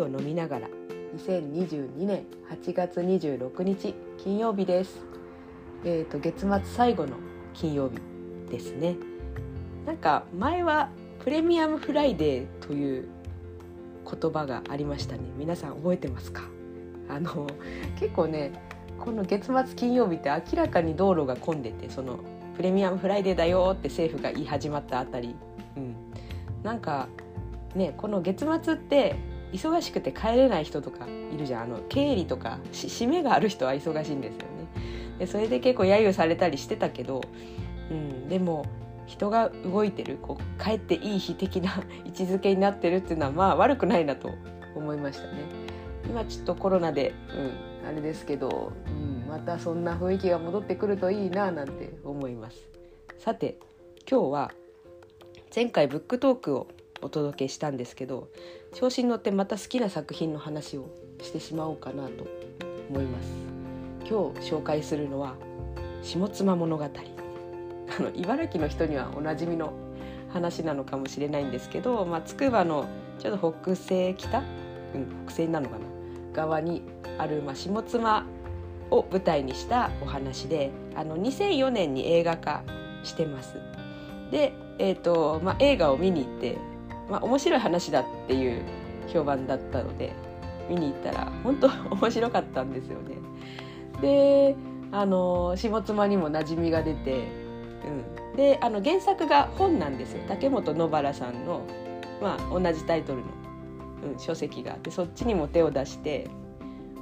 [0.00, 0.68] ーを飲みながら。
[1.16, 4.98] 2022年8月26日金曜日です。
[5.84, 7.16] えーと月末最後の
[7.54, 7.98] 金曜日
[8.50, 8.96] ですね。
[9.86, 10.90] なんか前は
[11.20, 13.08] プレミアムフライデーという
[14.04, 15.22] 言葉がありましたね。
[15.38, 16.42] 皆さん覚えてますか？
[17.08, 17.46] あの
[17.98, 18.52] 結構ね
[18.98, 22.18] この月末金曜日って明らかに道路が混んでてその
[22.56, 25.36] プレミアムフライデーだよって政府が言い始まったあたり、
[25.76, 25.94] うん、
[26.62, 27.08] なんか
[27.74, 29.16] ねこの月末って
[29.52, 31.62] 忙しくて帰れない人とかいるじゃん。
[31.62, 34.46] あの経理とか締めがある人は忙しいんですよね。
[35.18, 37.22] でそれで結構揶揄されたりしてたけど、
[37.90, 38.66] うん、でも
[39.06, 44.30] 人が動いてるこう帰っていい日的な 位置づけになってるっていうのはまあ悪くないなと
[44.74, 45.38] 思いましたね。
[46.08, 47.14] 今ちょっとコロナで、
[47.82, 52.68] うん、あれですけど、うん、またそんな雰囲気が戻ってくるといいななんて思います。
[53.18, 53.58] さて
[54.08, 54.52] 今日は
[55.54, 56.68] 前回ブックトークを
[57.02, 58.28] お届けしたんですけど
[58.74, 60.88] 調子に乗ってまた好きな作品の話を
[61.22, 62.26] してしまおうかなと
[62.90, 63.28] 思います。
[64.08, 65.34] 今日紹介するのは
[66.02, 66.84] 下妻物語。
[66.84, 69.72] あの茨城の人にはおなじみの
[70.32, 72.86] 話なのかもしれないんですけど、まあ、筑波の
[73.18, 74.42] ちょっと北西北、う
[74.98, 75.86] ん、北西なのかな？
[76.32, 76.82] 側に
[77.18, 78.26] ある、まあ、下妻
[78.90, 82.62] を舞台にしたお話であの2004年に映画化
[83.02, 83.56] してます。
[84.30, 86.58] で、えーとまあ、映画を見に行って
[87.08, 88.62] まあ、面白い話だっていう
[89.08, 90.12] 評判だったので
[90.68, 93.16] 見に行ったら本当面白かったんですよね。
[94.00, 94.56] で
[94.92, 97.24] あの下妻にも馴染みが出て、
[98.32, 101.62] うん、であの原作が本なんですよ竹本野原さんの、
[102.20, 103.26] まあ、同じタイトルの、
[104.12, 106.28] うん、書籍があってそっちにも手を出して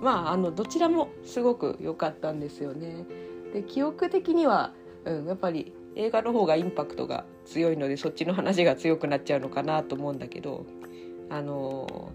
[0.00, 3.06] まああのどちらもすごく良かったんですよね。
[3.52, 4.72] で記憶的には、
[5.04, 10.66] うん、やっぱり映画の方がインパクトが強いのでそっちの話が強くなっちゃうのかなと思うんだけど
[11.30, 12.12] あの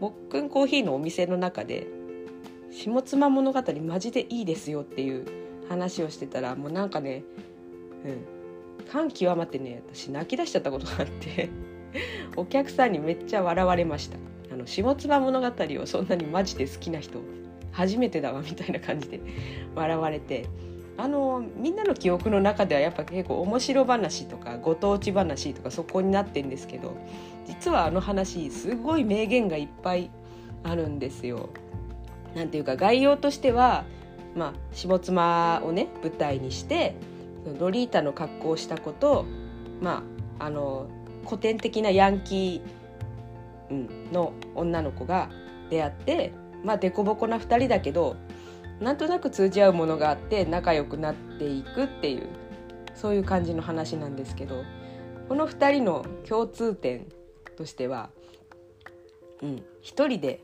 [0.00, 1.86] もっくんコーヒーのお店の中で
[2.70, 5.24] 「下妻物語マジでいいですよ」っていう
[5.68, 7.24] 話をしてたらもうなんかね
[8.04, 11.48] うん感極まってね私泣き出しちゃったことがあって
[12.36, 14.18] お客さんにめっちゃ笑われました。
[14.52, 15.46] あの下妻物語
[15.82, 17.20] をそんなにマジで好きな人
[17.70, 19.20] 初めてだわみたいな感じで
[19.74, 20.46] 笑われて
[20.98, 26.96] あのみんなの記憶の中ではやっぱ結構面白話とかご当地話とかそこになってんですけど
[27.46, 30.10] 実はあの話すごい名言がいっぱい
[30.64, 31.48] あるんですよ。
[32.34, 33.84] なんていうか概要としては、
[34.34, 36.94] まあ、下妻をね舞台にして
[37.58, 39.26] ロリータの格好をした子と、
[39.82, 40.02] ま
[40.38, 40.88] あ、あの
[41.26, 42.82] 古典的なヤンキー、
[44.12, 45.30] の女の子が
[45.70, 46.32] 出会って
[46.64, 48.16] まあ凸凹な2人だけど
[48.82, 52.26] なんとなく通じ合うものがあって仲良くなっていくっていう
[52.94, 54.62] そういう感じの話なんですけど
[55.28, 57.06] この2人の共通点
[57.56, 58.10] としては、
[59.40, 60.42] うん、一人で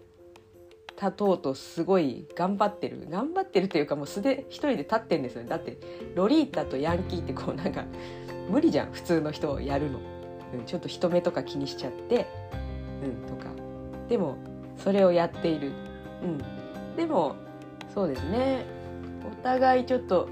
[1.01, 3.07] 立とうとすごい頑張ってる。
[3.09, 5.49] 頑張ってるというかもう素で一人で立ってんですよね。
[5.49, 5.79] だって
[6.17, 7.85] ロリータとヤンキーってこうなんか
[8.51, 10.01] 無理じゃん普通の人をやるの、
[10.55, 12.27] うん、ちょっと人目とか気にしちゃって、
[13.05, 13.53] うん、とか。
[14.09, 14.39] でも
[14.77, 15.73] それをやっている、
[16.23, 17.37] うん、でも
[17.99, 18.65] そうですね。
[19.29, 20.29] お互いちょっと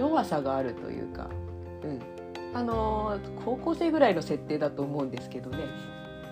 [0.00, 1.30] 弱さがあるというか、
[1.84, 2.00] うん、
[2.52, 5.58] あのー、高校生ぐらいの設定だと思うんですけどね、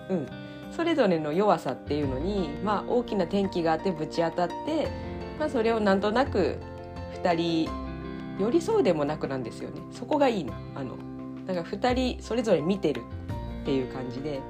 [0.09, 0.27] うん、
[0.75, 4.89] それぞれの弱さっていうのに、まあ、大きな転機があってぶち当たって、
[5.39, 6.57] まあ、それをなんとなく
[7.23, 7.69] 2人
[8.37, 9.79] 寄り添うでもなくなんですよね。
[9.93, 10.97] そこがいいのあの
[11.47, 13.01] なんか2人それぞれ見てる
[13.61, 14.41] っていう感じで。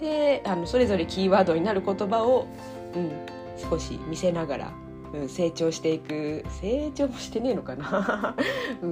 [0.00, 2.48] であのそれぞれキーワードになる言葉を、
[2.96, 3.12] うん、
[3.56, 4.72] 少し見せながら
[5.12, 6.44] うん、成長していく。
[6.60, 8.36] 成長もしてねえのかな、
[8.82, 8.90] うん。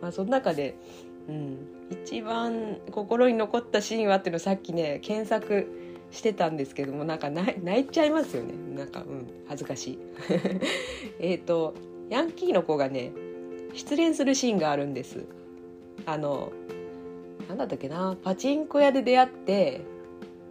[0.00, 0.76] まあ、その中で、
[1.28, 1.58] うん、
[1.90, 5.66] 一番心に残ったシーンはっていうのをさっきね検索
[6.10, 8.52] してたんですけどもなんか泣いちゃいますよね。
[8.76, 9.98] なんか、うん、恥ずかしい。
[11.18, 11.74] えっと
[12.10, 13.12] ヤンキーの子がね
[13.72, 15.24] 失恋するシーンがあるんです。
[16.06, 16.52] あの
[17.48, 18.16] なんだったっけな。
[18.22, 19.80] パチンコ屋で出会って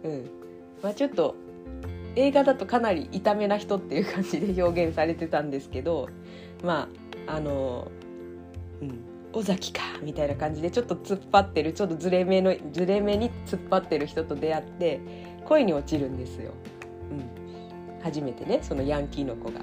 [0.02, 0.30] うん。
[0.82, 1.36] まあちょっと
[2.16, 6.08] 映画だとかなり痛めな人っていう感じで表現されてたんですけど
[6.62, 6.88] ま
[7.26, 7.90] ああの
[8.80, 15.00] うん尾崎かみたいな感じでちょっと突っ張ってるちょっとずれ目のずれ目に突っ張ってる人と出会って
[15.44, 16.52] 恋に落ちるんですよ、
[17.10, 19.60] うん、初めてねそのヤンキーの子が。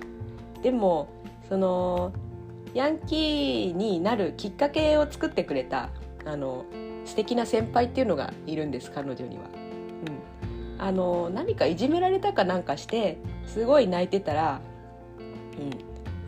[0.61, 1.09] でも
[1.47, 2.11] その
[2.73, 5.89] ヤンキーになるきっかけを作ってくれた
[6.25, 6.65] あの
[7.05, 9.43] 素敵な先輩っていうのがいるんです彼女には。
[10.05, 10.30] うん
[10.81, 14.61] あの何かいじめられたかなんかしてすごい泣いてたら「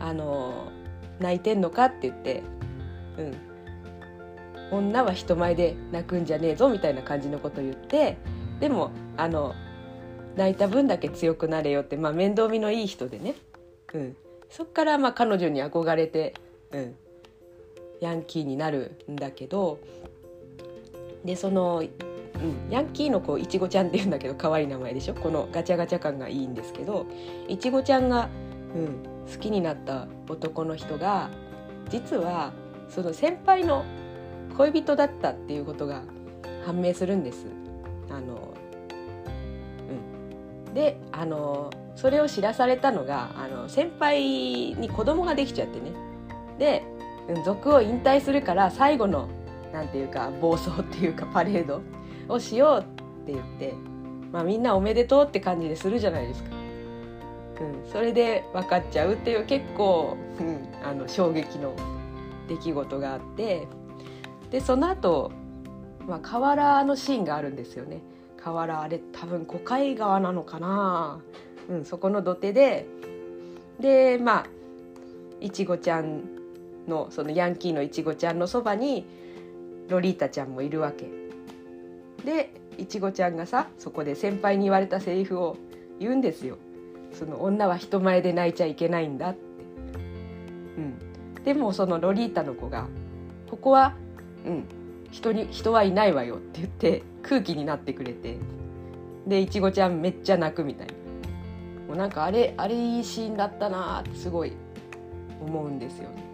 [0.00, 0.68] ん、あの
[1.18, 2.42] 泣いてんのか?」って言って
[3.18, 3.34] 「うん
[4.70, 8.16] 女は人前で泣くんじゃねえぞ」みたいな感じのこと言って
[8.60, 9.54] でもあの
[10.36, 13.34] 泣いた分だけ強くなれよって、まあ、面倒見のいい人でね、
[13.92, 14.16] うん、
[14.50, 16.32] そっからまあ彼女に憧れて、
[16.70, 16.96] うん、
[18.00, 19.78] ヤンキーになるんだけど
[21.24, 21.82] でその、
[22.34, 25.14] うん、ヤンキーの子いちごちゃんって言うんだけど可愛い名前でしょ？
[25.14, 27.06] このガチャガチャ感がいいんですけど
[27.48, 28.28] いちごちゃんが、
[28.74, 31.30] うん、好きになった男の人が
[31.88, 32.52] 実は
[32.88, 33.84] その先輩の
[34.56, 36.02] 恋人だったっていうことが
[36.66, 37.46] 判明するんです。
[38.10, 38.52] あの
[40.66, 45.92] うん、であのそれを知らされたのがあの先輩に子供ができちゃってね。
[46.58, 46.82] で
[47.44, 49.28] 族を引退するから最後の
[49.72, 51.80] なんていうか暴走っていうかパレード。
[52.28, 53.74] をしようって言って、
[54.32, 56.50] まあ、みんなおめでとうって感じでするじゃないですか。
[57.60, 61.74] うん、それで分かっちゃうっていう結構、うん、あの衝撃の
[62.48, 63.68] 出来事があって
[64.50, 65.30] でその後、
[66.06, 68.00] まあ河原のシーンがあるんですよね。
[68.42, 71.20] 河原あれ多分小海川なのかな、
[71.70, 72.86] うん、そこの土手で
[73.80, 74.46] でまあ
[75.40, 76.22] いちごちゃん
[76.86, 79.06] のそのヤンキーのいちごちゃんのそばに
[79.88, 81.23] ロリータちゃんもいるわけ
[82.24, 85.56] でいちごちゃんがさそこで先輩に言われたセリフを
[86.00, 86.58] 言うんですよ。
[87.12, 89.40] その女は人前で泣いちゃいけないんだって、
[90.78, 92.88] うん、でもそのロリータの子が
[93.48, 93.94] 「ここは、
[94.44, 94.64] うん、
[95.12, 98.36] 人に人はいないわよ」って言って空気になってくれて
[99.28, 100.92] でいちごちゃんめっちゃ泣くみたいな。
[101.86, 104.52] もうなんかあれあれいいシーンだったなってすごい
[105.40, 106.24] 思うんですよね。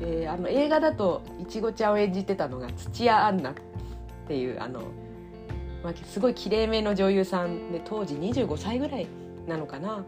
[0.00, 3.54] であの映画だといちごちゃんを演じてたのが土屋アンナっ
[4.26, 4.82] ていうあの、
[5.82, 9.08] まあ、すごいきれいめの女優さんで当時25歳ぐらい
[9.46, 10.04] なのかな、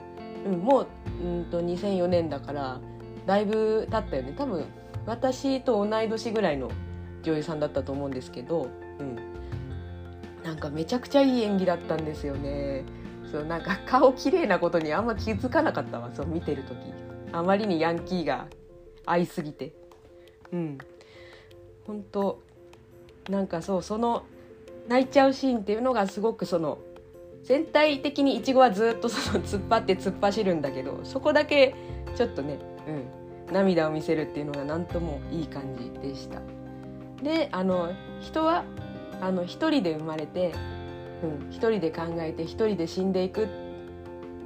[0.46, 0.86] うん、もう
[1.24, 2.80] うんと2004年だから
[3.26, 4.34] だいぶ経ったよね。
[4.36, 4.66] 多分
[5.06, 6.70] 私と同い年ぐらいの
[7.22, 8.68] 女優さんだったと思うんですけど、
[8.98, 9.16] うん、
[10.44, 12.84] なんかめちゃくちゃいい演技だったんですよね。
[13.30, 16.10] そうなんか顔綺麗なことにあんま気づかなかったわ。
[16.14, 16.76] そう見てる時。
[17.32, 18.46] あまりにヤンキーが
[19.06, 19.72] 合いすぎて。
[20.52, 20.78] うん。
[21.86, 22.40] 本当
[23.28, 24.24] なんかそうその
[24.88, 26.78] 泣いちゃうシーンっていうのがすごくその
[27.42, 31.74] 全体的にいちごはずっとその突っ張って突っ走るんだけどそこだけ
[32.16, 32.58] ちょっとね、
[33.48, 36.40] うん、涙を見せるっていうのが何ともいい感じでした。
[37.22, 38.64] であの人は
[39.20, 40.54] あの一人で生まれて、
[41.22, 43.48] うん、一人で考えて一人で死んでいくっ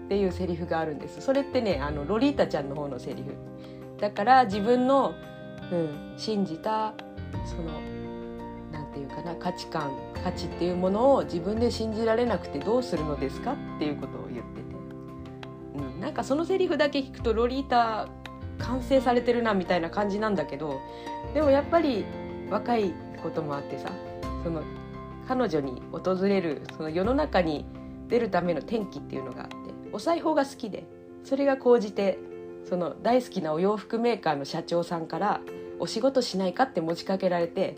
[0.08, 3.34] ていうセリフがあるんですそれってねあのロリータちゃんの方のセリフ
[4.00, 5.14] だから自分の、
[5.72, 6.94] うん、信じた
[7.44, 7.97] その
[9.22, 9.92] かな価値観
[10.22, 14.66] 価値っていうものを自分で信じられなくてどうするのですかっていうことを言ってて、
[15.76, 18.08] うん、なんかそのセリフだけ聞くとロリータ
[18.58, 20.80] 完成されてるなみたいな感じなんだけど
[21.34, 22.04] でもやっぱり
[22.50, 22.92] 若い
[23.22, 23.90] こともあってさ
[24.42, 24.62] その
[25.26, 27.66] 彼女に訪れるその世の中に
[28.08, 29.56] 出るための転機っていうのがあって
[29.92, 30.86] お裁縫が好きで
[31.24, 32.18] それが高じて
[32.68, 35.40] その大好きなお洋服メーカーの社長さんから
[35.78, 37.76] お仕事しないかって持ちかけられて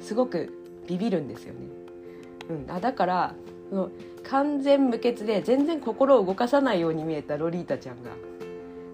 [0.00, 1.60] すごくビビるんですよね。
[2.50, 3.34] うん、あだから
[3.70, 3.90] その
[4.22, 8.10] 完全無欠で全然心を動かさないように見えたロリータちゃんが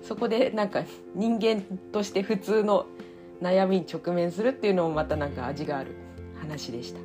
[0.03, 0.85] そこでなんか
[1.15, 2.87] 人間として普通の
[3.43, 5.95] 悩みに直面するっていうのもまたなんか味がある
[6.41, 7.01] 話でした。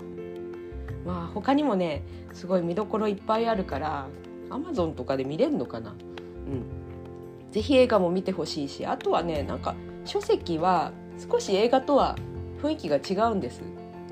[1.06, 2.04] まあ他にもね
[2.34, 4.08] すごい見どころいっぱいあるから
[4.50, 5.92] アマゾンとかで見れるのかな？
[5.92, 10.92] うんぜひ映画も見てほしいしあとはねなんか書籍は
[11.32, 12.18] 少し映画とは
[12.62, 13.62] 雰囲気が違うんです。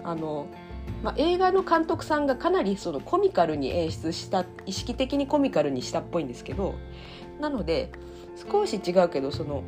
[0.04, 0.48] あの
[1.04, 6.76] まあ、映画の監督さんがかなりそのコミカルに演出した意識的にコミカルにしたっぽいんですけど
[7.42, 7.92] なので
[8.50, 9.64] 少し違うけどその、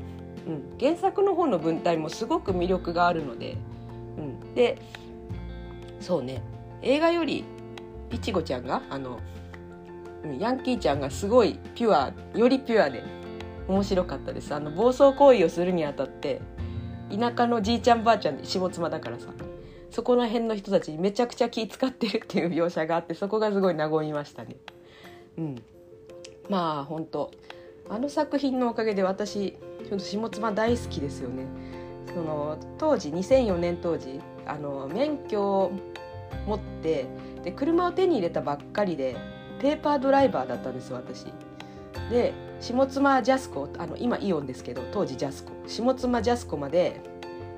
[0.48, 3.58] うん、原作の方の文体もすごく魅力があるので、
[4.18, 4.82] うん、で
[6.00, 6.42] そうね
[6.82, 7.44] 映画より
[8.12, 9.20] いちごちゃんがあの
[10.40, 13.04] ヤンキーちゃんがすごいピュアよりピュアで
[13.68, 14.54] 面白かったです。
[14.54, 16.42] あの暴走行為をするにあたって
[17.10, 19.28] 田舎のじいちゃんばあちゃんで下妻だからさ。
[19.96, 24.58] そこら辺の人たちにめちゃくちゃ気使ってるっていう描写があってそこがすごい和みましたね。
[25.38, 25.56] うん。
[26.50, 27.32] まあ本当
[27.88, 29.56] あの作品のおかげで私
[29.98, 31.46] 下妻大好きですよね。
[32.14, 35.72] その当時2004年当時あの免許を
[36.46, 37.06] 持って
[37.46, 39.16] で車を手に入れたばっかりで
[39.62, 41.28] ペーパードライバーだったんです私。
[42.12, 45.54] で下妻ジャスコあの今イオンですけど当時ジャスコ。
[45.68, 47.00] 下妻ジャスコまで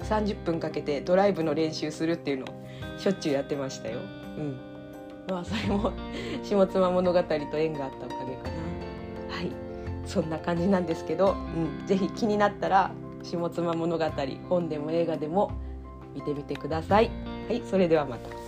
[0.04, 2.48] 30分かけてドライブの練習するっていうのを
[2.98, 4.00] しょっちゅうやってましたよ。
[4.38, 4.60] うん、
[5.30, 5.92] まあそれも
[6.44, 8.44] 下妻物語と縁があったおかげか
[9.30, 9.36] な。
[9.36, 9.52] はい
[10.06, 12.92] そんな感じなんですけど、うん、ぜひ気になったら
[13.24, 14.06] 下妻物語
[14.50, 15.52] 本でも映画でも
[16.16, 17.12] 見てみてください。
[17.48, 18.47] はいそれではまた。